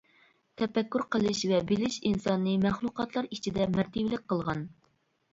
[0.59, 4.65] تەپەككۇر قىلىش ۋە بىلىش ئىنساننى مەخلۇقاتلار ئىچىدە مەرتىۋىلىك قىلغان.